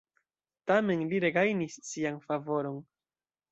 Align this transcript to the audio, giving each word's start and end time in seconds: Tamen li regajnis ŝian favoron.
Tamen 0.71 1.03
li 1.11 1.19
regajnis 1.27 1.77
ŝian 1.91 2.19
favoron. 2.27 2.83